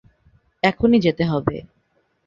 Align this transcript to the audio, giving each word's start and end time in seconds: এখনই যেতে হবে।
এখনই 0.63 0.99
যেতে 0.99 1.23
হবে। 1.25 1.55